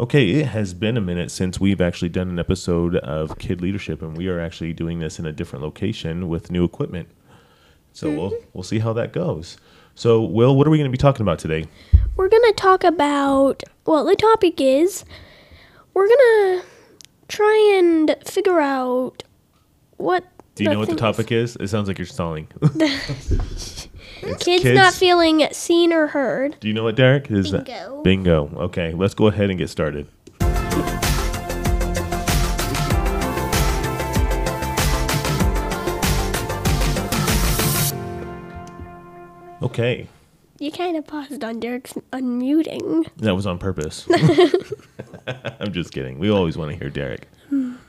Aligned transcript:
Okay, 0.00 0.30
it 0.30 0.46
has 0.46 0.72
been 0.72 0.96
a 0.96 1.00
minute 1.02 1.30
since 1.30 1.60
we've 1.60 1.82
actually 1.82 2.08
done 2.08 2.30
an 2.30 2.38
episode 2.38 2.96
of 2.96 3.38
Kid 3.38 3.60
Leadership, 3.60 4.00
and 4.00 4.16
we 4.16 4.28
are 4.28 4.40
actually 4.40 4.72
doing 4.72 4.98
this 4.98 5.18
in 5.18 5.26
a 5.26 5.32
different 5.32 5.62
location 5.62 6.30
with 6.30 6.50
new 6.50 6.64
equipment. 6.64 7.06
So 7.92 8.08
we'll 8.10 8.30
mm-hmm. 8.30 8.46
we'll 8.54 8.64
see 8.64 8.78
how 8.78 8.94
that 8.94 9.12
goes. 9.12 9.58
So, 9.94 10.22
Will, 10.22 10.56
what 10.56 10.66
are 10.66 10.70
we 10.70 10.78
going 10.78 10.90
to 10.90 10.90
be 10.90 10.96
talking 10.96 11.20
about 11.20 11.38
today? 11.38 11.66
We're 12.16 12.30
going 12.30 12.42
to 12.44 12.54
talk 12.56 12.82
about, 12.82 13.62
well, 13.84 14.06
the 14.06 14.16
topic 14.16 14.58
is 14.58 15.04
we're 15.92 16.08
going 16.08 16.18
to 16.18 16.62
try 17.28 17.74
and 17.78 18.16
figure 18.24 18.58
out 18.58 19.22
what. 19.98 20.24
Do 20.54 20.64
you 20.64 20.70
know 20.70 20.78
what 20.78 20.88
the 20.88 20.96
topic 20.96 21.30
is? 21.30 21.56
It 21.56 21.68
sounds 21.68 21.88
like 21.88 21.98
you're 21.98 22.06
stalling. 22.06 22.48
It's 24.22 24.44
Kids, 24.44 24.64
not 24.64 24.92
feeling 24.94 25.46
seen 25.52 25.92
or 25.92 26.08
heard. 26.08 26.56
Do 26.60 26.68
you 26.68 26.74
know 26.74 26.84
what, 26.84 26.96
Derek? 26.96 27.30
Is 27.30 27.50
that- 27.52 27.64
Bingo. 27.66 28.02
bingo. 28.02 28.50
Okay, 28.64 28.92
let's 28.92 29.14
go 29.14 29.26
ahead 29.28 29.50
and 29.50 29.58
get 29.58 29.70
started. 29.70 30.06
Okay, 39.62 40.08
You 40.58 40.72
kind 40.72 40.96
of 40.96 41.06
paused 41.06 41.44
on 41.44 41.60
Derek's 41.60 41.92
unmuting. 42.14 43.06
that 43.18 43.34
was 43.34 43.46
on 43.46 43.58
purpose. 43.58 44.08
I'm 45.60 45.72
just 45.72 45.92
kidding. 45.92 46.18
We 46.18 46.30
always 46.30 46.56
want 46.56 46.72
to 46.72 46.78
hear 46.78 46.88
Derek, 46.88 47.28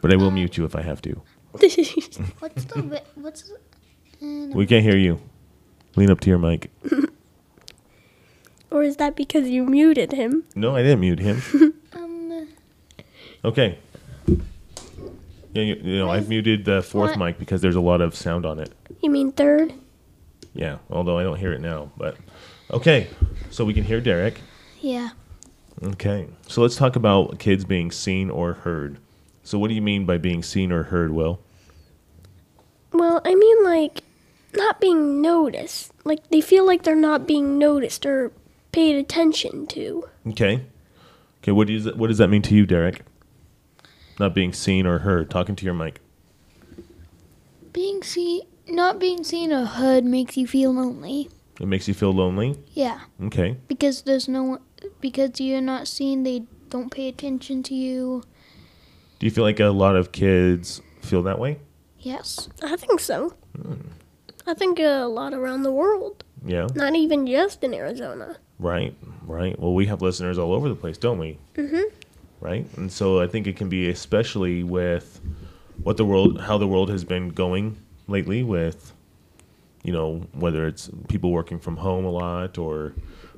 but 0.02 0.12
I 0.12 0.18
will 0.18 0.32
mute 0.32 0.58
you 0.58 0.66
if 0.66 0.76
I 0.76 0.82
have 0.82 1.02
to. 1.04 1.12
What's 1.52 1.76
the 2.66 3.02
what's 3.16 3.44
the, 3.44 3.56
uh, 4.26 4.56
We 4.56 4.66
can't 4.66 4.84
hear 4.84 4.98
you. 4.98 5.20
Lean 5.96 6.10
up 6.10 6.20
to 6.22 6.30
your 6.30 6.40
mic. 6.40 6.72
or 8.72 8.84
is 8.84 8.98
that 8.98 9.16
because 9.16 9.50
you 9.50 9.66
muted 9.66 10.14
him? 10.14 10.44
No, 10.56 10.76
I 10.76 10.82
didn't 10.82 11.02
mute 11.02 11.20
him. 11.20 11.42
um 11.94 12.48
Okay. 13.44 13.78
Yeah, 15.54 15.64
you, 15.64 15.76
you 15.84 15.98
know, 15.98 16.10
I've 16.10 16.30
muted 16.30 16.64
the 16.64 16.82
fourth 16.82 17.12
What? 17.12 17.20
mic 17.20 17.40
because 17.40 17.62
there's 17.62 17.76
a 17.76 17.82
lot 17.82 18.00
of 18.00 18.16
sound 18.16 18.46
on 18.46 18.60
it. 18.60 18.72
You 19.02 19.10
mean 19.10 19.32
third? 19.32 19.74
Yeah, 20.54 20.78
although 20.90 21.18
I 21.18 21.24
don't 21.24 21.38
hear 21.38 21.52
it 21.52 21.60
now. 21.60 21.92
But 21.98 22.16
okay, 22.72 23.08
so 23.50 23.66
we 23.66 23.74
can 23.74 23.84
hear 23.84 24.00
Derek. 24.00 24.40
yeah 24.80 25.10
Okay, 25.84 26.28
so 26.48 26.62
let's 26.62 26.76
talk 26.76 26.96
about 26.96 27.40
kids 27.40 27.66
being 27.66 27.90
seen 27.92 28.30
or 28.30 28.54
heard. 28.54 28.98
So, 29.44 29.58
what 29.58 29.70
do 29.70 29.74
you 29.74 29.82
mean 29.82 30.06
by 30.06 30.20
being 30.20 30.44
seen 30.44 30.72
or 30.72 30.84
heard, 30.84 31.12
Will? 31.12 31.40
Well, 32.94 33.20
I 33.26 33.34
mean, 33.34 33.64
like, 33.64 34.04
not 34.56 34.80
being 34.82 35.22
noticed. 35.22 35.92
Like, 36.04 36.30
they 36.30 36.42
feel 36.42 36.66
like 36.66 36.84
they're 36.84 36.96
not 36.96 37.28
being 37.28 37.58
noticed 37.58 38.06
or 38.06 38.32
paid 38.72 38.96
attention 38.96 39.68
to. 39.68 40.10
Okay. 40.30 40.66
Okay, 41.44 41.52
what 41.52 41.68
does 41.68 41.92
what 41.94 42.08
does 42.08 42.18
that 42.20 42.28
mean 42.30 42.42
to 42.44 42.56
you, 42.56 42.66
Derek? 42.66 43.02
Not 44.20 44.36
being 44.36 44.54
seen 44.54 44.86
or 44.86 45.00
heard. 45.00 45.30
Talking 45.32 45.56
to 45.56 45.66
your 45.66 45.74
mic. 45.74 46.00
being 47.74 48.04
seen 48.04 48.42
not 48.68 49.00
being 49.00 49.24
seen 49.24 49.52
or 49.52 49.66
heard 49.66 50.06
makes 50.06 50.38
you 50.38 50.46
feel 50.48 50.72
lonely 50.72 51.30
It 51.60 51.68
makes 51.68 51.88
you 51.88 51.94
feel 51.94 52.14
lonely. 52.14 52.58
yeah 52.74 53.02
Okay. 53.24 53.58
because 53.68 54.04
there's 54.04 54.28
no 54.28 54.44
one 54.44 54.60
because 55.02 55.40
you're 55.42 55.62
not 55.62 55.88
seen 55.88 56.24
they 56.24 56.44
don't 56.70 56.90
pay 56.92 57.08
attention 57.10 57.64
to 57.64 57.74
you 57.76 58.24
Do 59.20 59.26
you 59.26 59.32
feel 59.32 59.44
like 59.44 59.60
a 59.60 59.66
lot 59.70 59.96
of 59.96 60.12
kids 60.12 60.82
feel 61.02 61.24
that 61.24 61.40
way? 61.40 61.60
yes 62.00 62.50
I 62.64 62.76
think 62.76 63.00
so. 63.00 63.34
Hmm. 63.56 63.82
I 64.48 64.54
think 64.54 64.80
a 64.80 65.06
lot 65.06 65.34
around 65.34 65.64
the 65.64 65.72
world, 65.72 66.24
Yeah. 66.46 66.68
not 66.76 66.96
even 66.96 67.28
just 67.28 67.64
in 67.64 67.74
Arizona. 67.74 68.38
Right, 68.60 68.96
right. 69.26 69.58
Well, 69.60 69.74
we 69.74 69.86
have 69.88 70.02
listeners 70.02 70.38
all 70.38 70.54
over 70.54 70.70
the 70.70 70.76
place, 70.76 70.98
don't 70.98 71.18
we? 71.20 71.38
Mm-hmm. 71.56 71.82
Right, 72.40 72.66
and 72.78 72.92
so 72.92 73.20
I 73.22 73.28
think 73.28 73.46
it 73.48 73.56
can 73.56 73.70
be 73.70 73.90
especially 73.90 74.64
with 74.64 75.20
what 75.84 75.98
the 75.98 76.06
world, 76.06 76.42
how 76.42 76.58
the 76.58 76.68
world 76.68 76.90
has 76.90 77.04
been 77.04 77.30
going 77.30 77.78
lately, 78.08 78.42
with 78.44 78.94
you 79.84 79.94
know 79.94 80.26
whether 80.34 80.66
it's 80.68 80.90
people 81.08 81.32
working 81.32 81.60
from 81.60 81.78
home 81.78 82.04
a 82.06 82.10
lot 82.10 82.58
or 82.58 82.94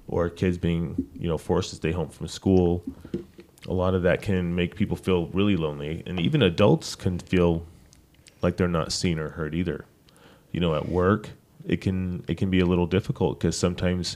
or 0.08 0.30
kids 0.30 0.58
being 0.58 1.08
you 1.19 1.28
know 1.28 1.38
forced 1.38 1.69
to 1.72 1.75
stay 1.75 1.92
home 1.92 2.08
from 2.09 2.28
school. 2.30 2.81
A 3.68 3.74
lot 3.74 3.94
of 3.94 4.03
that 4.03 4.22
can 4.22 4.56
make 4.56 4.75
people 4.75 4.96
feel 4.97 5.28
really 5.28 5.58
lonely, 5.58 6.02
and 6.06 6.18
even 6.19 6.42
adults 6.42 6.96
can 6.96 7.19
feel 7.19 7.66
like 8.42 8.56
they're 8.58 8.68
not 8.69 8.94
seen 8.94 9.19
or 9.19 9.30
heard 9.30 9.53
either. 9.53 9.84
You 10.53 10.62
know, 10.62 10.74
at 10.75 10.88
work, 10.88 11.30
it 11.68 11.81
can 11.81 12.24
it 12.30 12.38
can 12.38 12.50
be 12.50 12.62
a 12.62 12.66
little 12.66 12.88
difficult 12.88 13.40
because 13.40 13.58
sometimes 13.58 14.16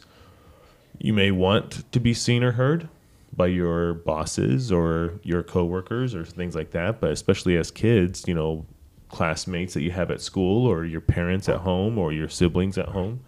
you 1.00 1.12
may 1.12 1.32
want 1.32 1.92
to 1.92 2.00
be 2.00 2.14
seen 2.14 2.44
or 2.44 2.54
heard 2.54 2.88
by 3.36 3.48
your 3.48 3.94
bosses 3.94 4.72
or 4.72 5.20
your 5.24 5.44
coworkers 5.44 6.16
or 6.16 6.26
things 6.26 6.56
like 6.56 6.72
that 6.72 7.00
but 7.00 7.12
especially 7.12 7.56
as 7.56 7.70
kids 7.70 8.24
you 8.26 8.34
know 8.34 8.66
classmates 9.10 9.74
that 9.76 9.82
you 9.82 9.92
have 9.92 10.10
at 10.10 10.22
school 10.22 10.66
or 10.66 10.86
your 10.86 11.02
parents 11.02 11.48
at 11.48 11.58
home 11.58 12.00
or 12.00 12.12
your 12.12 12.28
siblings 12.28 12.78
at 12.78 12.88
home 12.88 13.20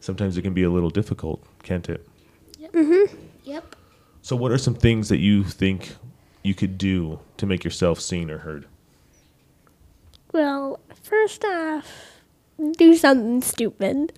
sometimes 0.00 0.36
it 0.36 0.42
can 0.42 0.54
be 0.54 0.64
a 0.64 0.70
little 0.70 0.90
difficult 0.90 1.44
can't 1.62 1.88
it? 1.88 2.06
Yep. 2.58 2.72
Mm-hmm. 2.72 3.14
So 4.24 4.36
what 4.36 4.52
are 4.52 4.56
some 4.56 4.74
things 4.74 5.10
that 5.10 5.18
you 5.18 5.44
think 5.44 5.96
you 6.42 6.54
could 6.54 6.78
do 6.78 7.20
to 7.36 7.44
make 7.44 7.62
yourself 7.62 8.00
seen 8.00 8.30
or 8.30 8.38
heard? 8.38 8.64
Well, 10.32 10.80
first 11.02 11.44
off, 11.44 12.13
do 12.76 12.94
something 12.94 13.42
stupid. 13.42 14.12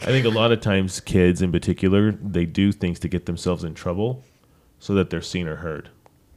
i 0.00 0.06
think 0.06 0.24
a 0.24 0.30
lot 0.30 0.52
of 0.52 0.60
times 0.60 1.00
kids 1.00 1.42
in 1.42 1.52
particular 1.52 2.12
they 2.12 2.44
do 2.46 2.72
things 2.72 2.98
to 2.98 3.08
get 3.08 3.26
themselves 3.26 3.64
in 3.64 3.74
trouble 3.74 4.24
so 4.78 4.94
that 4.94 5.10
they're 5.10 5.22
seen 5.22 5.46
or 5.48 5.56
heard 5.56 5.90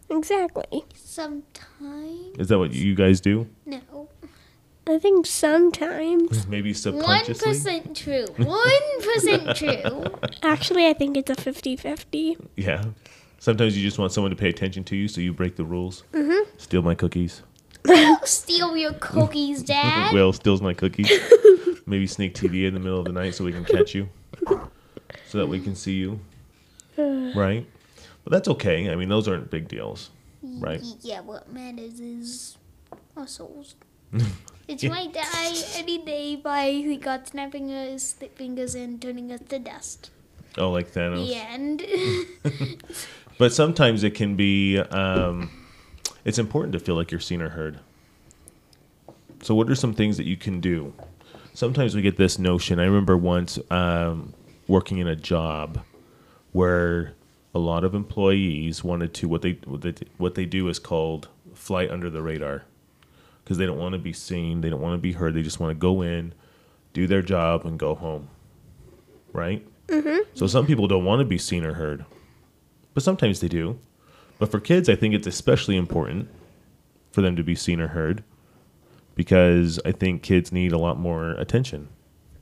Exactly. 0.10 0.84
sometimes 0.94 2.38
is 2.38 2.50
that 2.50 2.60
what 2.60 2.74
you 2.74 2.96
guys 2.96 3.22
do 3.22 3.48
no 3.66 4.10
I 4.88 4.98
think 4.98 5.28
sometimes. 5.28 6.48
maybe 6.48 6.70
one 6.72 6.76
subconsciously 6.76 7.50
percent 7.52 7.96
true 7.96 8.26
one 8.38 9.02
percent 9.02 9.56
true 9.56 10.06
Actually, 10.42 10.88
I 10.88 10.94
think 10.94 11.16
it's 11.18 11.30
a 11.30 11.36
50 11.36 11.76
50. 11.76 12.38
Yeah. 12.58 12.86
Sometimes 13.38 13.78
you 13.78 13.84
just 13.84 14.00
want 14.00 14.12
someone 14.12 14.32
to 14.32 14.36
pay 14.36 14.50
attention 14.50 14.84
to 14.86 14.96
you, 14.96 15.08
so 15.08 15.22
you 15.22 15.34
break 15.34 15.56
the 15.56 15.64
rules. 15.64 16.04
Mm-hmm. 16.14 16.50
Steal 16.58 16.82
my 16.82 16.96
cookies. 16.96 17.44
Steal 18.24 18.78
your 18.78 18.94
cookies 18.94 19.64
dad 19.64 20.14
Will 20.14 20.34
steals 20.34 20.62
my 20.62 20.74
cookies. 20.74 21.10
Maybe 21.86 22.06
sneak 22.08 22.36
TV 22.36 22.66
in 22.68 22.74
the 22.74 22.80
middle 22.80 23.00
of 23.00 23.06
the 23.06 23.12
night 23.12 23.34
so 23.36 23.44
we 23.44 23.52
can 23.52 23.66
catch 23.66 23.96
you, 23.96 24.08
so 25.28 25.38
that 25.40 25.48
we 25.48 25.60
can 25.60 25.76
see 25.76 25.94
you. 25.94 26.20
Right. 27.36 27.66
But 28.24 28.32
that's 28.34 28.48
okay. 28.50 28.90
I 28.92 28.96
mean, 28.96 29.10
those 29.10 29.28
aren't 29.28 29.50
big 29.50 29.68
deals, 29.68 30.12
right? 30.44 30.82
yeah 31.02 31.22
what 31.22 31.52
matters 31.52 32.00
is 32.00 32.58
our 33.18 33.26
souls 33.28 33.76
it's 34.68 34.84
Yeah. 34.84 34.90
my 34.90 35.08
die 35.08 35.54
any 35.76 35.98
day 35.98 36.36
by 36.36 36.66
he 36.70 36.98
got 36.98 37.28
snapping 37.30 37.70
his 37.70 38.14
fingers 38.36 38.76
and 38.76 39.02
turning 39.02 39.32
us 39.32 39.40
to 39.50 39.58
dust 39.60 40.12
Oh, 40.58 40.70
like 40.70 40.92
Thanos. 40.92 41.26
the 41.28 41.36
end 41.36 41.82
But 43.38 43.54
sometimes 43.54 44.04
it 44.04 44.12
can 44.14 44.36
be. 44.36 44.78
Um, 44.78 45.50
it's 46.26 46.40
important 46.40 46.74
to 46.74 46.80
feel 46.80 46.96
like 46.96 47.12
you're 47.12 47.20
seen 47.20 47.42
or 47.42 47.50
heard. 47.50 47.80
So, 49.42 49.56
what 49.56 49.70
are 49.70 49.76
some 49.76 49.94
things 49.94 50.18
that 50.18 50.26
you 50.26 50.38
can 50.38 50.60
do? 50.60 50.94
Sometimes 51.54 51.96
we 51.96 52.02
get 52.02 52.18
this 52.18 52.40
notion. 52.40 52.80
I 52.80 52.86
remember 52.86 53.18
once 53.18 53.60
um, 53.70 54.34
working 54.68 55.00
in 55.00 55.08
a 55.08 55.16
job 55.16 55.84
where 56.52 57.14
a 57.54 57.60
lot 57.60 57.84
of 57.84 57.94
employees 57.94 58.84
wanted 58.84 59.14
to 59.16 59.28
what 59.28 59.42
they 59.42 59.54
what 59.66 59.82
they, 59.82 59.94
what 60.18 60.36
they 60.36 60.46
do 60.46 60.68
is 60.68 60.80
called 60.80 61.28
fly 61.54 61.88
under 61.88 62.10
the 62.10 62.22
radar 62.22 62.64
because 63.44 63.58
they 63.58 63.66
don't 63.66 63.80
want 63.80 63.94
to 63.94 64.00
be 64.00 64.14
seen, 64.14 64.62
they 64.62 64.70
don't 64.70 64.82
want 64.82 64.94
to 64.94 65.02
be 65.02 65.14
heard. 65.14 65.34
They 65.34 65.42
just 65.42 65.60
want 65.60 65.72
to 65.72 65.80
go 65.80 66.02
in, 66.02 66.34
do 66.94 67.08
their 67.08 67.22
job, 67.22 67.66
and 67.66 67.78
go 67.78 67.96
home. 67.96 68.30
Right. 69.34 69.66
Mm-hmm. 69.88 70.30
So 70.36 70.48
some 70.48 70.66
people 70.66 70.88
don't 70.88 71.04
want 71.04 71.20
to 71.20 71.26
be 71.26 71.38
seen 71.38 71.66
or 71.66 71.74
heard 71.74 72.06
but 72.94 73.04
sometimes 73.04 73.40
they 73.40 73.48
do. 73.48 73.80
But 74.42 74.50
for 74.50 74.60
kids, 74.60 74.90
I 74.90 74.96
think 74.96 75.14
it's 75.14 75.28
especially 75.28 75.78
important 75.78 76.28
for 77.12 77.22
them 77.22 77.36
to 77.36 77.44
be 77.44 77.54
seen 77.54 77.80
or 77.80 77.90
heard 77.90 78.24
because 79.14 79.80
I 79.86 79.92
think 79.92 80.24
kids 80.24 80.52
need 80.52 80.72
a 80.72 80.80
lot 80.80 80.98
more 80.98 81.34
attention. 81.34 81.90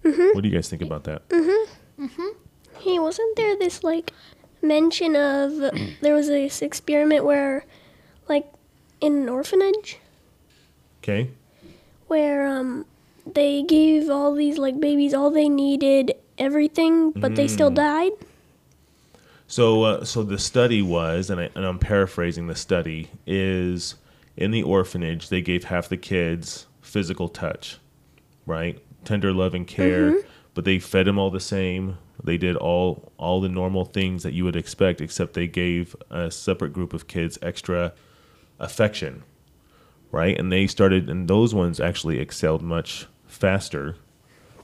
What 0.04 0.42
do 0.42 0.48
you 0.48 0.56
guys 0.56 0.70
think 0.70 0.82
about 0.82 1.04
that? 1.04 1.28
Mhm. 1.28 1.66
Mhm. 2.00 2.36
Hey, 2.80 3.00
wasn't 3.00 3.36
there 3.36 3.58
this, 3.58 3.84
like, 3.84 4.14
mention 4.62 5.18
of 5.18 5.58
there 6.02 6.14
was 6.16 6.28
this 6.28 6.62
experiment 6.62 7.26
where, 7.26 7.66
like, 8.30 8.48
in 9.02 9.24
an 9.24 9.28
orphanage, 9.28 9.98
Okay. 11.04 11.32
where, 12.08 12.48
um, 12.48 12.86
they 13.26 13.62
gave 13.62 14.10
all 14.10 14.34
these, 14.34 14.58
like, 14.58 14.80
babies 14.80 15.14
all 15.14 15.32
they 15.32 15.50
needed, 15.50 16.14
everything, 16.38 17.12
but 17.12 17.36
they 17.36 17.50
still 17.50 17.70
died? 17.72 18.14
So, 19.50 19.82
uh, 19.84 20.06
so 20.06 20.22
the 20.22 20.38
study 20.38 20.84
was, 20.84 21.32
and, 21.32 21.42
I, 21.42 21.50
and 21.56 21.66
I'm 21.66 21.80
paraphrasing 21.80 22.46
the 22.46 22.56
study, 22.56 23.10
is 23.26 23.96
in 24.38 24.52
the 24.52 24.62
orphanage 24.62 25.30
they 25.30 25.42
gave 25.42 25.64
half 25.66 25.90
the 25.90 25.98
kids 25.98 26.68
physical 26.82 27.28
touch, 27.28 27.80
right, 28.46 28.80
tender 29.06 29.34
love 29.34 29.56
and 29.56 29.66
care, 29.68 30.22
but 30.54 30.66
they 30.66 30.78
fed 30.78 31.08
them 31.08 31.18
all 31.18 31.32
the 31.32 31.40
same. 31.40 31.98
They 32.24 32.34
They 32.34 32.38
did 32.38 32.58
all 32.58 33.12
all 33.18 33.42
the 33.42 33.50
normal 33.50 33.86
things 33.86 34.22
that 34.24 34.34
you 34.34 34.44
would 34.44 34.56
expect, 34.56 35.02
except 35.02 35.34
they 35.34 35.48
gave 35.48 35.96
a 36.12 36.30
separate 36.30 36.72
group 36.74 36.94
of 36.94 37.08
kids 37.08 37.40
extra 37.42 37.94
affection, 38.60 39.24
right? 40.12 40.38
And 40.38 40.52
they 40.52 40.68
started, 40.68 41.10
and 41.10 41.28
those 41.28 41.56
ones 41.56 41.80
actually 41.80 42.20
excelled 42.20 42.62
much 42.62 43.08
faster 43.26 43.96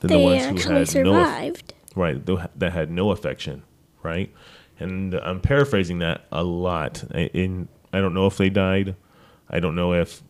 than 0.01 0.09
the 0.09 0.19
ones 0.19 0.43
who 0.45 0.57
had 0.73 1.03
no 1.03 1.13
aff- 1.21 1.63
right 1.95 2.23
that 2.59 2.71
had 2.73 2.91
no 2.91 3.09
affection 3.11 3.63
right 4.03 4.31
and 4.79 5.13
i'm 5.15 5.39
paraphrasing 5.39 5.99
that 5.99 6.25
a 6.31 6.43
lot. 6.43 7.03
I- 7.13 7.29
in 7.33 7.67
i 7.93 7.99
don't 8.01 8.13
know 8.13 8.27
if 8.27 8.37
they 8.37 8.49
died. 8.49 8.95
I 9.49 9.59
don't 9.59 9.75
know 9.75 9.93
if 9.93 10.21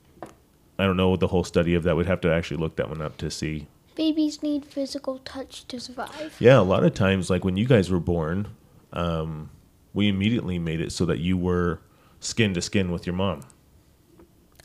i 0.78 0.84
don't 0.86 0.98
know 0.98 1.16
the 1.16 1.28
whole 1.28 1.44
study 1.44 1.74
of 1.76 1.84
that 1.84 1.96
we'd 1.96 2.06
have 2.06 2.22
to 2.22 2.32
actually 2.34 2.58
look 2.58 2.76
that 2.76 2.90
one 2.90 3.02
up 3.02 3.18
to 3.18 3.32
see. 3.32 3.68
Babies 3.96 4.44
need 4.44 4.66
physical 4.66 5.20
touch 5.20 5.66
to 5.70 5.80
survive. 5.80 6.36
yeah 6.40 6.60
a 6.60 6.62
lot 6.62 6.84
of 6.84 6.94
times 6.94 7.30
like 7.30 7.46
when 7.46 7.56
you 7.58 7.66
guys 7.66 7.90
were 7.90 8.00
born 8.00 8.48
um, 8.94 9.50
we 9.94 10.08
immediately 10.10 10.60
made 10.60 10.80
it 10.82 10.92
so 10.92 11.06
that 11.06 11.20
you 11.20 11.38
were 11.38 11.80
skin 12.20 12.54
to 12.54 12.62
skin 12.62 12.92
with 12.92 13.06
your 13.06 13.16
mom. 13.16 13.42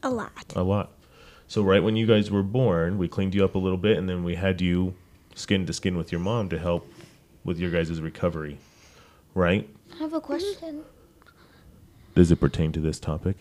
A 0.02 0.10
lot. 0.10 0.52
a 0.56 0.62
lot. 0.62 0.90
So 1.46 1.62
right 1.62 1.82
when 1.82 1.94
you 1.96 2.06
guys 2.06 2.30
were 2.30 2.42
born 2.42 2.98
we 2.98 3.06
cleaned 3.08 3.34
you 3.34 3.44
up 3.44 3.54
a 3.54 3.58
little 3.58 3.78
bit 3.78 3.96
and 3.98 4.08
then 4.08 4.24
we 4.24 4.34
had 4.34 4.60
you 4.60 4.94
skin 5.34 5.64
to 5.66 5.72
skin 5.72 5.96
with 5.96 6.10
your 6.10 6.20
mom 6.20 6.48
to 6.48 6.58
help 6.58 6.86
with 7.44 7.58
your 7.58 7.70
guys' 7.70 8.00
recovery 8.00 8.58
right 9.34 9.68
I 9.94 9.96
have 9.98 10.12
a 10.12 10.20
question. 10.20 10.82
Does 12.14 12.30
it 12.30 12.36
pertain 12.36 12.72
to 12.72 12.80
this 12.80 12.98
topic? 13.00 13.36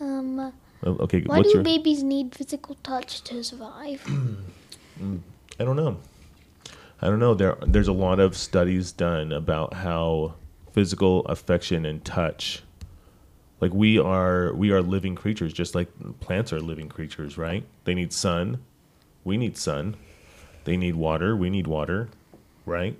Um, 0.00 0.52
Oh, 0.84 0.96
Okay, 1.00 1.22
why 1.22 1.42
do 1.42 1.48
your? 1.50 1.62
babies 1.62 2.02
need 2.02 2.34
physical 2.34 2.76
touch 2.82 3.22
to 3.24 3.42
survive? 3.42 4.02
I 5.58 5.64
don't 5.64 5.76
know. 5.76 5.98
I 7.02 7.06
don't 7.08 7.18
know. 7.18 7.34
There, 7.34 7.56
there's 7.66 7.88
a 7.88 7.92
lot 7.92 8.20
of 8.20 8.36
studies 8.36 8.92
done 8.92 9.32
about 9.32 9.74
how 9.74 10.34
physical 10.72 11.24
affection 11.26 11.84
and 11.86 12.04
touch, 12.04 12.62
like 13.60 13.72
we 13.74 13.98
are, 13.98 14.52
we 14.54 14.70
are 14.70 14.82
living 14.82 15.14
creatures, 15.14 15.52
just 15.52 15.74
like 15.74 15.88
plants 16.20 16.52
are 16.52 16.60
living 16.60 16.88
creatures, 16.88 17.36
right? 17.38 17.64
They 17.84 17.94
need 17.94 18.12
sun. 18.12 18.62
We 19.24 19.36
need 19.36 19.56
sun. 19.56 19.96
They 20.64 20.76
need 20.76 20.94
water. 20.94 21.34
We 21.36 21.50
need 21.50 21.66
water, 21.66 22.08
right? 22.64 22.98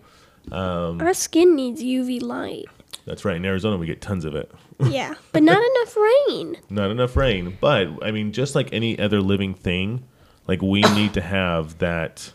Um, 0.52 1.00
Our 1.00 1.14
skin 1.14 1.54
needs 1.56 1.82
UV 1.82 2.22
light. 2.22 2.66
That's 3.04 3.24
right. 3.24 3.36
In 3.36 3.44
Arizona, 3.44 3.76
we 3.76 3.86
get 3.86 4.00
tons 4.00 4.24
of 4.24 4.34
it. 4.34 4.50
Yeah, 4.78 5.14
but 5.32 5.42
not 5.42 5.56
enough 5.64 5.96
rain. 5.96 6.56
not 6.68 6.90
enough 6.90 7.16
rain. 7.16 7.56
But 7.62 7.88
I 8.04 8.10
mean, 8.10 8.32
just 8.32 8.54
like 8.54 8.68
any 8.74 8.98
other 8.98 9.22
living 9.22 9.54
thing, 9.54 10.04
like 10.46 10.60
we 10.60 10.80
need 10.94 11.14
to 11.14 11.22
have 11.22 11.78
that 11.78 12.32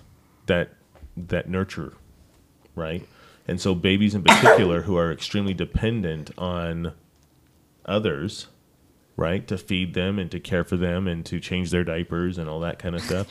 that 0.47 0.73
that 1.15 1.47
nurture, 1.47 1.93
right? 2.75 3.07
And 3.47 3.61
so 3.61 3.75
babies 3.75 4.15
in 4.15 4.23
particular 4.23 4.81
who 4.81 4.97
are 4.97 5.11
extremely 5.11 5.53
dependent 5.53 6.31
on 6.37 6.93
others, 7.85 8.47
right, 9.17 9.47
to 9.47 9.57
feed 9.57 9.93
them 9.93 10.17
and 10.17 10.31
to 10.31 10.39
care 10.39 10.63
for 10.63 10.77
them 10.77 11.07
and 11.07 11.23
to 11.27 11.39
change 11.39 11.69
their 11.69 11.83
diapers 11.83 12.37
and 12.39 12.49
all 12.49 12.59
that 12.61 12.79
kind 12.79 12.95
of 12.95 13.01
stuff, 13.01 13.27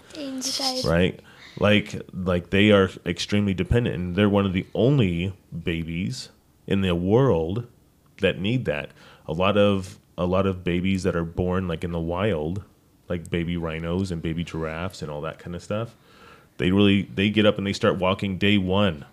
right? 0.85 1.19
Like 1.61 2.03
like 2.13 2.51
they 2.51 2.73
are 2.73 2.91
extremely 3.07 3.55
dependent 3.55 3.95
and 3.95 4.17
they're 4.17 4.29
one 4.29 4.47
of 4.47 4.53
the 4.53 4.67
only 4.75 5.35
babies 5.63 6.31
in 6.67 6.81
the 6.81 6.95
world 6.95 7.67
that 8.21 8.41
need 8.41 8.65
that. 8.65 8.91
A 9.29 9.33
lot 9.33 9.57
of 9.57 9.99
a 10.17 10.25
lot 10.25 10.47
of 10.47 10.65
babies 10.65 11.03
that 11.03 11.15
are 11.15 11.25
born 11.25 11.69
like 11.69 11.85
in 11.85 11.93
the 11.93 12.01
wild, 12.01 12.65
like 13.09 13.31
baby 13.31 13.57
rhinos 13.57 14.11
and 14.11 14.23
baby 14.23 14.43
giraffes 14.43 15.03
and 15.03 15.11
all 15.11 15.21
that 15.21 15.39
kind 15.39 15.55
of 15.55 15.63
stuff. 15.63 15.95
They 16.57 16.71
really 16.71 17.03
they 17.03 17.31
get 17.31 17.47
up 17.47 17.59
and 17.59 17.67
they 17.67 17.73
start 17.73 17.99
walking 17.99 18.39
day 18.39 18.59
1. 18.59 19.05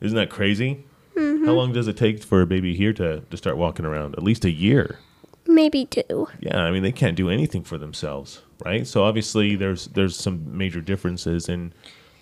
Isn't 0.00 0.16
that 0.16 0.30
crazy? 0.30 0.84
Mm-hmm. 1.16 1.46
How 1.46 1.52
long 1.52 1.72
does 1.72 1.88
it 1.88 1.96
take 1.96 2.22
for 2.22 2.42
a 2.42 2.46
baby 2.46 2.74
here 2.74 2.92
to, 2.94 3.20
to 3.20 3.36
start 3.36 3.56
walking 3.56 3.86
around? 3.86 4.14
At 4.16 4.22
least 4.22 4.44
a 4.44 4.50
year. 4.50 4.98
Maybe 5.46 5.86
two. 5.86 6.28
Yeah, 6.40 6.58
I 6.58 6.70
mean 6.70 6.82
they 6.82 6.92
can't 6.92 7.16
do 7.16 7.28
anything 7.28 7.62
for 7.62 7.78
themselves, 7.78 8.42
right? 8.64 8.86
So 8.86 9.04
obviously 9.04 9.56
there's 9.56 9.86
there's 9.88 10.16
some 10.16 10.56
major 10.56 10.80
differences 10.80 11.48
in 11.48 11.72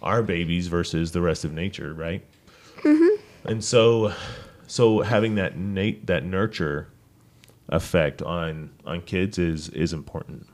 our 0.02 0.22
babies 0.22 0.66
versus 0.66 1.12
the 1.12 1.20
rest 1.20 1.44
of 1.44 1.52
nature, 1.52 1.94
right? 1.94 2.24
Mm-hmm. 2.82 3.48
And 3.48 3.64
so 3.64 4.12
so 4.66 5.00
having 5.00 5.36
that 5.36 5.56
nat- 5.56 6.06
that 6.06 6.24
nurture 6.24 6.88
effect 7.68 8.22
on 8.22 8.70
on 8.84 9.02
kids 9.02 9.38
is 9.38 9.68
is 9.70 9.92
important, 9.92 10.48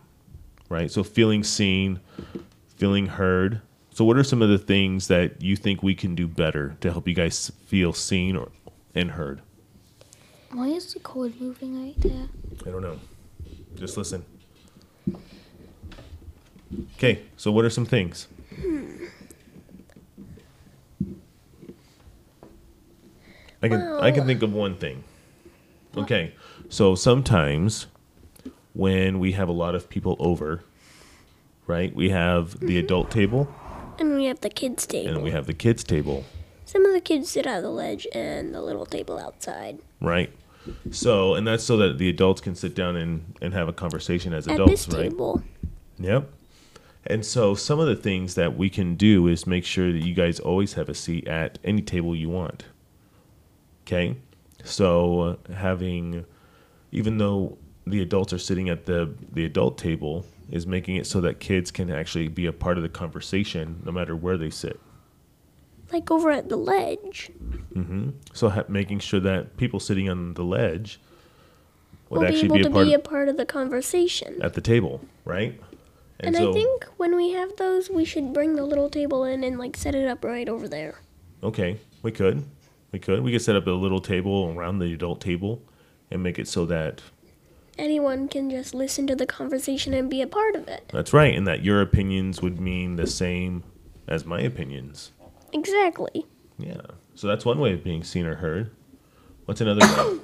right? 0.69 0.91
So 0.91 1.03
feeling 1.03 1.43
seen, 1.43 2.01
feeling 2.77 3.07
heard. 3.07 3.61
So 3.91 4.05
what 4.05 4.17
are 4.17 4.25
some 4.25 4.43
of 4.43 4.49
the 4.49 4.59
things 4.59 5.09
that 5.09 5.43
you 5.43 5.57
think 5.57 5.83
we 5.83 5.95
can 5.95 6.15
do 6.15 6.29
better 6.29 6.77
to 6.81 6.93
help 6.93 7.09
you 7.09 7.15
guys 7.15 7.51
feel 7.67 7.93
seen 7.93 8.37
or 8.37 8.51
and 8.95 9.13
heard? 9.13 9.41
Why 10.53 10.69
is 10.69 10.95
the 10.95 11.01
cord 11.01 11.41
moving 11.41 11.85
right 11.85 12.01
there? 12.01 12.29
I 12.67 12.71
don't 12.71 12.83
know. 12.83 12.99
Just 13.77 13.97
listen. 13.97 14.25
Okay, 16.97 17.23
so 17.37 17.51
what 17.53 17.65
are 17.65 17.71
some 17.71 17.87
things? 17.87 18.29
I 23.63 23.69
can 23.69 23.81
I 24.01 24.11
can 24.11 24.27
think 24.27 24.43
of 24.43 24.53
one 24.53 24.77
thing. 24.77 25.05
Okay, 25.97 26.35
so 26.69 26.95
sometimes 26.95 27.87
when 28.75 29.19
we 29.19 29.33
have 29.33 29.49
a 29.49 29.53
lot 29.53 29.75
of 29.75 29.89
people 29.89 30.17
over, 30.19 30.63
right? 31.67 31.95
We 31.95 32.11
have 32.11 32.61
the 32.61 32.67
mm-hmm. 32.67 32.79
adult 32.79 33.11
table 33.11 33.53
And 33.99 34.15
we 34.15 34.27
have 34.27 34.41
the 34.41 34.51
kids' 34.51 34.87
table. 34.87 35.15
and 35.15 35.23
we 35.23 35.31
have 35.31 35.47
the 35.47 35.55
kids 35.55 35.83
table. 35.83 36.25
Some 36.69 36.85
of 36.85 36.93
the 36.93 37.01
kids 37.01 37.31
sit 37.31 37.47
on 37.47 37.63
the 37.63 37.71
ledge 37.71 38.07
and 38.13 38.55
the 38.55 38.61
little 38.61 38.85
table 38.85 39.19
outside. 39.19 39.79
right? 40.03 40.31
So, 40.91 41.35
and 41.35 41.47
that's 41.47 41.65
so 41.65 41.79
that 41.79 41.97
the 41.97 42.11
adults 42.11 42.43
can 42.43 42.55
sit 42.55 42.75
down 42.75 42.95
and, 42.97 43.35
and 43.41 43.55
have 43.55 43.69
a 43.69 43.73
conversation 43.73 44.35
as 44.35 44.47
At 44.47 44.57
adults, 44.57 44.85
this 44.85 44.95
right? 44.95 45.11
table. 45.11 45.43
Yep. 45.99 46.31
And 47.07 47.25
so, 47.25 47.55
some 47.55 47.81
of 47.81 47.87
the 47.87 47.97
things 47.97 48.35
that 48.35 48.59
we 48.59 48.69
can 48.69 48.95
do 48.97 49.29
is 49.29 49.47
make 49.47 49.65
sure 49.65 49.91
that 49.93 50.05
you 50.05 50.13
guys 50.13 50.39
always 50.39 50.75
have 50.75 50.91
a 50.91 50.95
seat 50.95 51.27
at 51.27 51.59
any 51.65 51.81
table 51.81 52.15
you 52.15 52.29
want. 52.29 52.65
Okay? 53.87 54.17
So, 54.63 55.39
having, 55.55 56.27
even 56.93 57.17
though 57.17 57.57
the 57.87 58.03
adults 58.03 58.35
are 58.35 58.39
sitting 58.39 58.69
at 58.69 58.85
the, 58.85 59.15
the 59.33 59.47
adult 59.47 59.79
table, 59.79 60.27
is 60.51 60.67
making 60.67 60.97
it 60.97 61.07
so 61.07 61.23
that 61.23 61.41
kids 61.41 61.71
can 61.71 61.91
actually 61.91 62.29
be 62.29 62.45
a 62.45 62.53
part 62.53 62.77
of 62.77 62.83
the 62.83 62.89
conversation 62.91 63.81
no 63.87 63.93
matter 63.93 64.15
where 64.15 64.37
they 64.37 64.51
sit. 64.51 64.79
Like 65.93 66.11
over 66.11 66.31
at 66.31 66.49
the 66.49 66.57
ledge. 66.57 67.31
Mm-hmm. 67.75 68.11
So, 68.35 68.51
ha- 68.51 68.65
making 68.69 68.99
sure 69.01 69.21
that 69.21 69.57
people 69.57 69.81
sitting 69.81 70.09
on 70.09 70.35
the 70.35 70.45
ledge 70.45 71.01
would 72.11 72.21
will 72.21 72.27
be 72.29 72.35
actually 72.35 72.47
able 72.47 72.57
be 72.57 72.61
a 72.61 72.85
to 72.85 72.85
be 72.91 72.95
a 72.95 72.99
part 72.99 73.29
of 73.29 73.37
the 73.37 73.47
conversation. 73.47 74.41
at 74.43 74.55
the 74.55 74.61
table, 74.61 75.01
right? 75.25 75.59
And, 76.21 76.37
I 76.37 76.53
think 76.53 76.85
when 76.97 77.15
we 77.15 77.31
have 77.31 77.57
those, 77.57 77.89
we 77.89 78.05
should 78.05 78.33
bring 78.33 78.57
the 78.57 78.65
little 78.65 78.91
table 78.91 79.23
in 79.25 79.45
and 79.45 79.57
like 79.59 79.77
set 79.77 79.95
it 79.95 80.09
up 80.09 80.25
right 80.25 80.49
over 80.49 80.67
there. 80.69 81.01
okay, 81.45 81.79
we 82.03 82.11
could, 82.11 82.45
we 82.91 82.99
could, 82.99 83.21
we 83.23 83.31
could 83.31 83.43
set 83.43 83.55
up 83.55 83.67
a 83.67 83.71
little 83.71 84.01
table 84.01 84.53
around 84.57 84.81
the 84.81 84.93
adult 84.93 85.21
table, 85.21 85.63
and 86.11 86.23
make 86.23 86.39
it 86.39 86.49
so 86.49 86.67
that 86.67 87.03
Anyone 87.79 88.27
can 88.27 88.51
just 88.51 88.75
listen 88.75 89.07
to 89.07 89.15
the 89.15 89.27
conversation 89.27 89.95
and 89.95 90.11
be 90.11 90.21
a 90.21 90.27
part 90.27 90.57
of 90.57 90.67
it. 90.67 90.91
that's 90.93 91.13
right, 91.13 91.35
and 91.37 91.47
that 91.47 91.63
your 91.63 91.81
opinions 91.81 92.43
would 92.43 92.59
mean 92.61 92.97
the 92.97 93.07
same 93.07 93.63
as 94.09 94.25
my 94.25 94.41
opinions. 94.41 95.13
Exactly. 95.53 96.27
Yeah, 96.59 96.81
so 97.15 97.27
that's 97.27 97.45
one 97.45 97.59
way 97.59 97.73
of 97.73 97.85
being 97.85 98.03
seen 98.05 98.27
or 98.27 98.37
heard. 98.37 98.71
What's 99.47 99.61
another 99.61 99.87
way? 99.87 100.19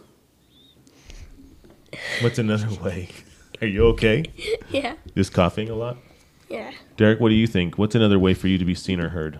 What's 2.22 2.38
another 2.38 2.68
way? 2.82 3.08
Are 3.60 3.66
you 3.66 3.86
okay? 3.88 4.24
Yeah. 4.70 4.96
Just 5.16 5.32
coughing 5.32 5.68
a 5.70 5.74
lot? 5.74 5.98
Yeah. 6.48 6.72
Derek, 6.96 7.20
what 7.20 7.28
do 7.28 7.36
you 7.36 7.46
think? 7.46 7.78
What's 7.78 7.94
another 7.94 8.18
way 8.18 8.34
for 8.34 8.48
you 8.48 8.58
to 8.58 8.64
be 8.64 8.74
seen 8.74 8.98
or 9.00 9.10
heard? 9.10 9.38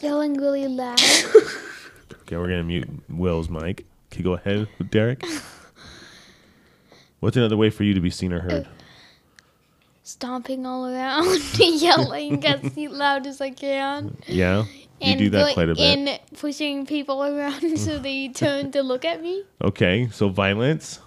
Yelling 0.00 0.34
really 0.34 0.66
loud. 0.68 1.00
Okay, 2.22 2.36
we're 2.38 2.48
gonna 2.48 2.64
mute 2.64 2.88
Will's 3.10 3.50
mic. 3.50 3.84
Can 4.10 4.20
you 4.20 4.24
go 4.24 4.32
ahead, 4.34 4.66
Derek. 4.90 5.22
What's 7.20 7.36
another 7.36 7.58
way 7.58 7.68
for 7.68 7.84
you 7.84 7.92
to 7.92 8.00
be 8.00 8.08
seen 8.08 8.32
or 8.32 8.40
heard? 8.40 8.64
Uh, 8.64 8.68
Stomping 10.12 10.66
all 10.66 10.86
around, 10.86 11.40
yelling 11.58 12.44
as 12.44 12.76
loud 12.76 13.26
as 13.26 13.40
I 13.40 13.48
can. 13.48 14.14
Yeah, 14.26 14.66
you 15.00 15.16
do 15.16 15.30
that 15.30 15.54
quite 15.54 15.70
a 15.70 15.74
bit. 15.74 15.80
And 15.80 16.20
pushing 16.38 16.84
people 16.84 17.24
around 17.24 17.78
so 17.78 17.98
they 17.98 18.28
turn 18.28 18.72
to 18.72 18.82
look 18.82 19.06
at 19.06 19.22
me. 19.22 19.42
Okay, 19.62 20.10
so 20.12 20.28
violence. 20.28 21.00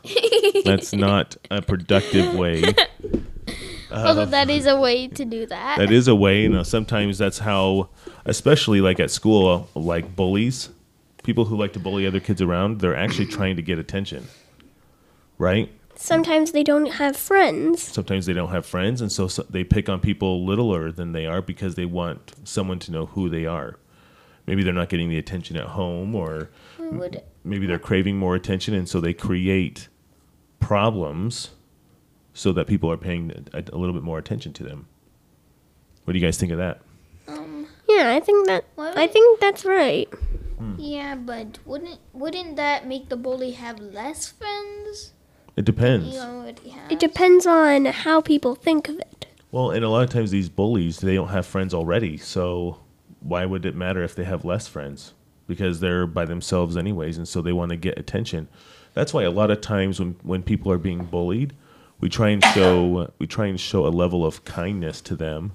That's 0.66 0.92
not 0.92 1.38
a 1.52 1.62
productive 1.62 2.34
way. 2.34 2.64
Although 3.92 4.24
uh, 4.24 4.26
that 4.26 4.50
is 4.50 4.66
a 4.66 4.80
way 4.80 5.08
to 5.08 5.24
do 5.24 5.46
that. 5.46 5.78
That 5.78 5.92
is 5.92 6.08
a 6.08 6.16
way. 6.16 6.42
You 6.42 6.50
uh, 6.50 6.54
know, 6.54 6.64
sometimes 6.64 7.20
that's 7.20 7.38
how, 7.38 7.90
especially 8.26 8.82
like 8.82 9.00
at 9.00 9.12
school, 9.12 9.70
uh, 9.76 9.80
like 9.80 10.16
bullies, 10.16 10.70
people 11.22 11.46
who 11.46 11.56
like 11.56 11.74
to 11.74 11.80
bully 11.80 12.08
other 12.08 12.20
kids 12.20 12.42
around, 12.42 12.82
they're 12.82 12.98
actually 12.98 13.28
trying 13.28 13.56
to 13.58 13.62
get 13.62 13.78
attention, 13.78 14.26
right? 15.38 15.72
Sometimes 15.98 16.52
they 16.52 16.64
don't 16.64 16.92
have 16.94 17.16
friends. 17.18 17.82
sometimes 17.82 18.26
they 18.26 18.34
don't 18.34 18.50
have 18.52 18.66
friends 18.66 19.02
and 19.02 19.12
so, 19.12 19.28
so 19.28 19.44
they 19.50 19.64
pick 19.64 19.88
on 19.90 20.00
people 20.00 20.46
littler 20.46 20.92
than 20.92 21.12
they 21.14 21.26
are 21.26 21.42
because 21.42 21.76
they 21.76 21.86
want 21.86 22.34
someone 22.44 22.80
to 22.80 22.92
know 22.92 23.06
who 23.08 23.30
they 23.30 23.46
are 23.46 23.78
maybe 24.48 24.62
they're 24.64 24.74
not 24.74 24.90
getting 24.90 25.10
the 25.10 25.18
attention 25.18 25.56
at 25.58 25.68
home 25.68 26.14
or 26.16 26.50
We 26.80 26.90
would 26.90 27.24
maybe 27.44 27.66
they're 27.66 27.80
craving 27.80 28.18
more 28.18 28.36
attention 28.36 28.74
and 28.74 28.88
so 28.88 29.00
they 29.00 29.14
create 29.14 29.88
problems 30.60 31.52
so 32.34 32.52
that 32.54 32.68
people 32.68 32.92
are 32.92 32.98
paying 32.98 33.32
a, 33.54 33.64
a 33.72 33.78
little 33.78 33.94
bit 33.94 34.04
more 34.04 34.18
attention 34.18 34.52
to 34.54 34.64
them 34.64 34.88
what 36.04 36.14
do 36.14 36.20
you 36.20 36.26
guys 36.26 36.38
think 36.38 36.52
of 36.52 36.58
that 36.58 36.82
um 37.28 37.68
Yeah, 37.88 38.14
I 38.16 38.20
think 38.20 38.48
that 38.48 38.66
What? 38.76 38.98
I 38.98 39.08
think 39.08 39.40
that's 39.40 39.64
right. 39.66 40.10
yeah, 40.78 41.16
but 41.16 41.60
wouldn't 41.66 42.00
wouldn't 42.14 42.56
that 42.58 42.86
make 42.88 43.10
the 43.10 43.18
bully 43.18 43.52
have 43.52 43.80
less 43.80 44.28
friends? 44.32 45.14
It 45.56 45.66
depends 45.66 46.12
He 46.12 46.18
already 46.20 46.70
has. 46.70 46.92
It 46.92 47.00
depends 47.00 47.46
on 47.46 47.86
how 47.86 48.22
people 48.22 48.56
think 48.56 48.90
of 48.90 49.00
it. 49.00 49.26
well 49.52 49.72
and 49.72 49.84
a 49.86 49.90
lot 49.90 50.04
of 50.04 50.10
times 50.10 50.32
these 50.32 50.50
bullies 50.50 51.00
they 51.00 51.16
don't 51.16 51.30
have 51.30 51.46
friends 51.46 51.74
already 51.74 52.18
so 52.18 52.80
why 53.22 53.46
would 53.46 53.66
it 53.66 53.76
matter 53.76 54.04
if 54.04 54.16
they 54.16 54.24
have 54.26 54.46
less 54.46 54.68
friends 54.68 55.14
because 55.48 55.80
they're 55.80 56.08
by 56.08 56.26
themselves 56.26 56.76
anyways 56.78 57.18
and 57.18 57.28
so 57.28 57.42
they 57.42 57.54
want 57.54 57.70
to 57.70 57.76
get 57.78 57.98
attention 57.98 58.48
that's 58.94 59.14
why 59.14 59.24
a 59.24 59.32
lot 59.32 59.52
of 59.52 59.62
times 59.62 60.00
when, 60.00 60.16
when 60.24 60.42
people 60.44 60.72
are 60.72 60.78
being 60.78 61.04
bullied 61.06 61.54
we 62.00 62.10
try 62.10 62.30
and 62.30 62.44
show 62.46 63.12
we 63.20 63.26
try 63.28 63.46
and 63.48 63.60
show 63.60 63.86
a 63.86 63.90
level 63.90 64.26
of 64.26 64.44
kindness 64.46 65.02
to 65.02 65.16
them 65.16 65.54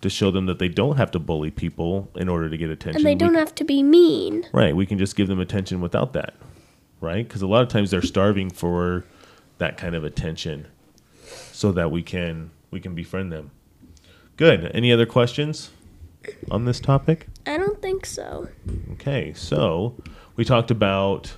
to 0.00 0.10
show 0.10 0.32
them 0.32 0.46
that 0.46 0.58
they 0.58 0.68
don't 0.68 0.96
have 0.96 1.12
to 1.12 1.18
bully 1.20 1.50
people 1.50 2.10
in 2.16 2.28
order 2.28 2.48
to 2.50 2.56
get 2.56 2.70
attention 2.70 2.96
And 3.00 3.06
they 3.06 3.14
don't 3.14 3.34
have 3.36 3.54
to 3.54 3.62
be 3.64 3.84
mean. 3.84 4.44
Right. 4.52 4.74
We 4.74 4.84
can 4.84 4.98
just 4.98 5.14
give 5.14 5.28
them 5.28 5.38
attention 5.38 5.80
without 5.80 6.12
that. 6.14 6.34
Right? 7.00 7.24
Because 7.28 7.40
a 7.40 7.46
lot 7.46 7.62
of 7.62 7.68
times 7.68 7.92
they're 7.92 8.02
starving 8.02 8.50
for 8.50 9.04
that 9.62 9.76
kind 9.76 9.94
of 9.94 10.02
attention 10.02 10.66
so 11.52 11.70
that 11.70 11.92
we 11.92 12.02
can 12.02 12.50
we 12.72 12.80
can 12.80 12.96
befriend 12.96 13.30
them. 13.32 13.52
Good. 14.36 14.68
Any 14.74 14.92
other 14.92 15.06
questions 15.06 15.70
on 16.50 16.64
this 16.64 16.80
topic? 16.80 17.28
I 17.46 17.58
don't 17.58 17.80
think 17.80 18.04
so. 18.04 18.48
Okay. 18.94 19.32
So 19.34 19.94
we 20.34 20.44
talked 20.44 20.72
about 20.72 21.34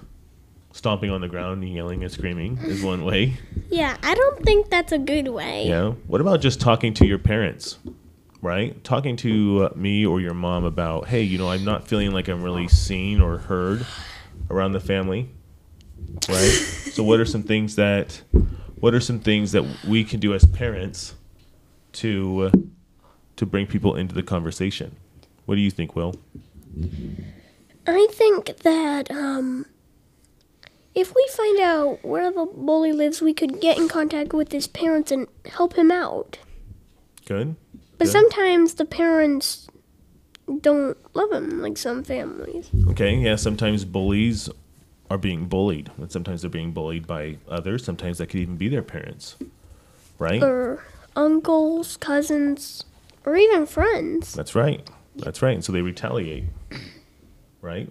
stomping 0.72 1.10
on 1.10 1.20
the 1.20 1.28
ground 1.28 1.62
and 1.62 1.74
yelling 1.74 2.02
and 2.02 2.10
screaming 2.10 2.56
is 2.62 2.82
one 2.82 3.04
way. 3.04 3.34
Yeah, 3.68 3.96
I 4.02 4.14
don't 4.14 4.42
think 4.42 4.70
that's 4.70 4.92
a 4.92 4.98
good 4.98 5.28
way. 5.28 5.68
Yeah. 5.68 5.90
What 6.06 6.22
about 6.22 6.40
just 6.40 6.62
talking 6.62 6.94
to 6.94 7.06
your 7.06 7.18
parents? 7.18 7.78
Right? 8.40 8.82
Talking 8.84 9.16
to 9.16 9.68
uh, 9.70 9.76
me 9.76 10.06
or 10.06 10.18
your 10.20 10.34
mom 10.34 10.64
about, 10.64 11.08
hey, 11.08 11.22
you 11.22 11.36
know, 11.36 11.50
I'm 11.50 11.64
not 11.64 11.86
feeling 11.86 12.12
like 12.12 12.28
I'm 12.28 12.42
really 12.42 12.68
seen 12.68 13.20
or 13.20 13.36
heard 13.38 13.86
around 14.50 14.72
the 14.72 14.80
family. 14.80 15.28
Right? 16.28 16.50
so 16.92 17.02
what 17.02 17.20
are 17.20 17.24
some 17.24 17.42
things 17.42 17.76
that 17.76 18.22
what 18.76 18.94
are 18.94 19.00
some 19.00 19.18
things 19.18 19.52
that 19.52 19.64
we 19.86 20.04
can 20.04 20.20
do 20.20 20.34
as 20.34 20.44
parents 20.44 21.14
to 21.92 22.42
uh, 22.42 22.50
to 23.36 23.46
bring 23.46 23.66
people 23.66 23.96
into 23.96 24.14
the 24.14 24.22
conversation? 24.22 24.96
What 25.46 25.56
do 25.56 25.60
you 25.60 25.70
think, 25.70 25.94
Will? 25.96 26.14
I 27.86 28.06
think 28.10 28.58
that 28.58 29.10
um, 29.10 29.66
if 30.94 31.14
we 31.14 31.28
find 31.32 31.60
out 31.60 32.04
where 32.04 32.30
the 32.30 32.46
bully 32.46 32.92
lives, 32.92 33.20
we 33.20 33.34
could 33.34 33.60
get 33.60 33.76
in 33.76 33.88
contact 33.88 34.32
with 34.32 34.52
his 34.52 34.66
parents 34.66 35.10
and 35.10 35.26
help 35.44 35.74
him 35.74 35.90
out. 35.90 36.38
Good? 37.26 37.56
But 37.98 38.06
Good. 38.06 38.12
sometimes 38.12 38.74
the 38.74 38.84
parents 38.84 39.68
don't 40.60 40.96
love 41.14 41.32
him, 41.32 41.60
like 41.60 41.78
some 41.78 42.04
families. 42.04 42.70
Okay, 42.88 43.16
yeah, 43.16 43.36
sometimes 43.36 43.84
bullies 43.84 44.48
are 45.14 45.18
being 45.18 45.46
bullied, 45.46 45.90
and 45.96 46.10
sometimes 46.10 46.42
they're 46.42 46.50
being 46.50 46.72
bullied 46.72 47.06
by 47.06 47.38
others. 47.48 47.84
Sometimes 47.84 48.18
that 48.18 48.26
could 48.28 48.40
even 48.40 48.56
be 48.56 48.68
their 48.68 48.82
parents. 48.82 49.36
Right? 50.18 50.42
Or 50.42 50.82
uncles, 51.16 51.96
cousins, 51.96 52.84
or 53.24 53.36
even 53.36 53.64
friends. 53.66 54.32
That's 54.32 54.54
right. 54.54 54.88
That's 55.16 55.40
right. 55.40 55.54
And 55.54 55.64
so 55.64 55.72
they 55.72 55.82
retaliate. 55.82 56.44
Right? 57.62 57.88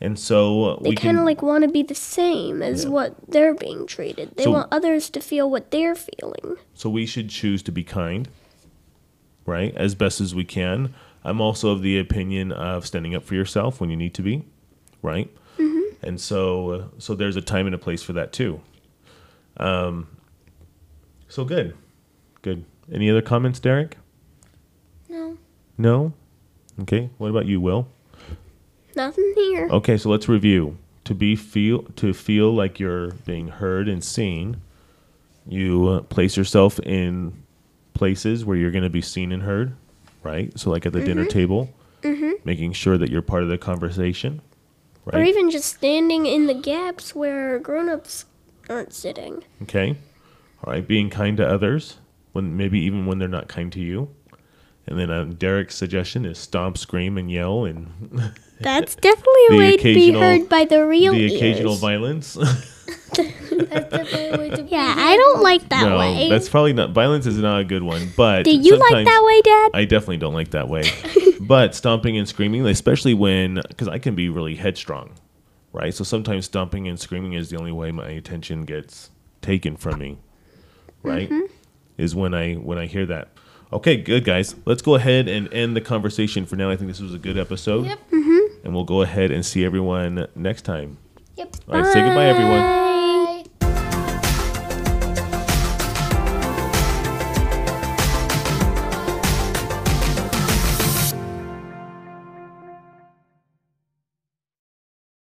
And 0.00 0.18
so 0.18 0.64
uh, 0.64 0.82
They 0.82 0.90
we 0.90 0.96
kind 0.96 1.18
of 1.18 1.24
like 1.24 1.42
want 1.42 1.64
to 1.64 1.70
be 1.70 1.82
the 1.82 1.94
same 1.94 2.62
as 2.62 2.84
Yeah. 2.84 2.90
what 2.90 3.14
they're 3.28 3.54
being 3.54 3.86
treated. 3.86 4.36
They 4.36 4.44
So- 4.44 4.52
want 4.52 4.68
others 4.72 5.10
to 5.10 5.20
feel 5.20 5.50
what 5.50 5.70
they're 5.70 5.94
feeling. 5.96 6.56
so 6.74 6.88
we 6.90 7.06
should 7.06 7.28
choose 7.30 7.62
to 7.64 7.72
be 7.72 7.82
kind, 7.84 8.28
right? 9.46 9.74
As 9.76 9.94
best 9.94 10.20
as 10.20 10.34
we 10.34 10.44
can. 10.44 10.94
I'm 11.24 11.40
also 11.40 11.70
of 11.70 11.80
the 11.82 11.98
opinion 11.98 12.52
of 12.52 12.86
standing 12.86 13.14
up 13.14 13.24
for 13.24 13.34
yourself 13.34 13.80
when 13.80 13.88
you 13.90 13.96
need 13.96 14.14
to 14.14 14.22
be, 14.22 14.44
right? 15.02 15.30
And 16.04 16.20
so 16.20 16.70
uh, 16.70 16.84
so 16.98 17.14
there's 17.14 17.36
a 17.36 17.42
time 17.42 17.66
and 17.66 17.74
a 17.74 17.78
place 17.78 18.02
for 18.02 18.12
that 18.14 18.32
too. 18.32 18.60
Um 19.56 20.08
so 21.28 21.44
good. 21.44 21.76
Good. 22.42 22.64
Any 22.92 23.10
other 23.10 23.22
comments, 23.22 23.58
Derek? 23.58 23.96
No. 25.08 25.38
No? 25.78 26.12
Okay. 26.82 27.10
What 27.18 27.28
about 27.28 27.46
you, 27.46 27.60
Will? 27.60 27.88
Nothing 28.96 29.32
here. 29.36 29.68
Okay, 29.70 29.96
so 29.96 30.08
let's 30.08 30.28
review. 30.28 30.78
To 31.04 31.14
be 31.14 31.36
feel 31.36 31.82
to 31.96 32.14
feel 32.14 32.54
like 32.54 32.78
you're 32.80 33.08
being 33.26 33.48
heard 33.48 33.88
and 33.88 34.02
seen, 34.02 34.60
you 35.46 35.88
uh, 35.88 36.00
place 36.02 36.36
yourself 36.36 36.78
in 36.80 37.42
places 37.92 38.44
where 38.44 38.56
you're 38.56 38.70
going 38.70 38.84
to 38.84 38.90
be 38.90 39.02
seen 39.02 39.30
and 39.32 39.42
heard, 39.42 39.74
right? 40.22 40.56
So 40.58 40.70
like 40.70 40.86
at 40.86 40.92
the 40.92 41.04
dinner 41.04 41.26
table, 41.26 41.68
making 42.44 42.72
sure 42.72 42.96
that 42.96 43.10
you're 43.10 43.22
part 43.22 43.42
of 43.42 43.48
the 43.50 43.58
conversation, 43.58 44.40
Or 45.12 45.22
even 45.22 45.50
just 45.50 45.74
standing 45.74 46.24
in 46.26 46.46
the 46.46 46.54
gaps 46.54 47.14
where 47.14 47.58
grown-ups 47.58 48.24
aren't 48.70 48.92
sitting. 48.94 49.44
okay. 49.62 49.96
All 50.64 50.72
right, 50.72 50.86
being 50.86 51.10
kind 51.10 51.36
to 51.36 51.46
others 51.46 51.98
when 52.32 52.56
maybe 52.56 52.80
even 52.80 53.04
when 53.06 53.18
they're 53.18 53.28
not 53.28 53.48
kind 53.48 53.70
to 53.72 53.80
you. 53.80 54.08
And 54.86 54.98
then 54.98 55.10
uh, 55.10 55.24
Derek's 55.24 55.74
suggestion 55.74 56.24
is 56.24 56.38
stomp, 56.38 56.76
scream, 56.78 57.16
and 57.18 57.30
yell, 57.30 57.64
and 57.66 57.88
That's 58.60 58.94
definitely 58.94 59.42
a 59.48 59.50
The 59.52 59.58
way 59.58 59.76
to 59.76 59.82
be 59.82 59.90
occasional- 59.92 60.20
heard 60.22 60.48
by 60.48 60.64
the 60.64 60.86
real 60.86 61.12
the 61.12 61.20
ears. 61.22 61.34
occasional 61.34 61.74
violence. 61.76 62.34
That's 63.14 63.90
definitely 63.90 64.38
way 64.50 64.66
yeah, 64.68 64.94
I 64.96 65.16
don't 65.16 65.42
like 65.42 65.68
that 65.68 65.86
no, 65.88 65.98
way. 65.98 66.28
that's 66.28 66.48
probably 66.48 66.72
not. 66.72 66.90
Violence 66.90 67.26
is 67.26 67.38
not 67.38 67.60
a 67.60 67.64
good 67.64 67.82
one. 67.82 68.10
But 68.16 68.44
Do 68.44 68.50
you 68.50 68.76
like 68.76 69.04
that 69.04 69.22
way, 69.24 69.40
Dad? 69.42 69.70
I 69.74 69.84
definitely 69.84 70.16
don't 70.18 70.34
like 70.34 70.50
that 70.50 70.68
way. 70.68 70.82
but 71.40 71.74
stomping 71.74 72.16
and 72.16 72.28
screaming, 72.28 72.66
especially 72.66 73.14
when, 73.14 73.60
because 73.68 73.88
I 73.88 73.98
can 73.98 74.14
be 74.14 74.28
really 74.28 74.54
headstrong, 74.56 75.12
right? 75.72 75.92
So 75.94 76.04
sometimes 76.04 76.44
stomping 76.46 76.88
and 76.88 76.98
screaming 76.98 77.32
is 77.34 77.50
the 77.50 77.56
only 77.58 77.72
way 77.72 77.90
my 77.92 78.08
attention 78.08 78.64
gets 78.64 79.10
taken 79.42 79.76
from 79.76 79.98
me, 79.98 80.18
right? 81.02 81.28
Mm-hmm. 81.28 81.52
Is 81.96 82.14
when 82.14 82.34
I 82.34 82.54
when 82.54 82.76
I 82.78 82.86
hear 82.86 83.06
that. 83.06 83.28
Okay, 83.72 83.96
good 83.96 84.24
guys. 84.24 84.54
Let's 84.66 84.82
go 84.82 84.94
ahead 84.94 85.28
and 85.28 85.52
end 85.52 85.76
the 85.76 85.80
conversation 85.80 86.44
for 86.46 86.56
now. 86.56 86.70
I 86.70 86.76
think 86.76 86.88
this 86.90 87.00
was 87.00 87.14
a 87.14 87.18
good 87.18 87.38
episode, 87.38 87.86
Yep. 87.86 87.98
Mm-hmm. 88.10 88.64
and 88.66 88.74
we'll 88.74 88.84
go 88.84 89.02
ahead 89.02 89.30
and 89.30 89.44
see 89.44 89.64
everyone 89.64 90.26
next 90.34 90.62
time. 90.62 90.98
Yep. 91.36 91.56
All 91.68 91.80
right, 91.80 91.92
say 91.92 92.00
goodbye, 92.02 92.26
everyone. 92.26 92.83